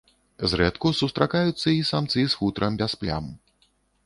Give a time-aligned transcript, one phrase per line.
[0.53, 3.25] Зрэдку сустракаюцца і самцы з футрам без плям.